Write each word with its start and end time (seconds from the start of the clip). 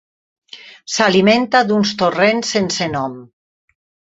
S'alimenta 0.93 1.61
d'uns 1.73 1.91
torrents 2.01 2.55
sense 2.57 2.89
nom. 2.99 3.17